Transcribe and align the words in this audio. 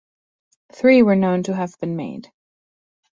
Three 0.73 1.03
were 1.03 1.15
known 1.15 1.43
to 1.43 1.53
have 1.55 1.77
been 1.79 1.95
made. 1.95 2.27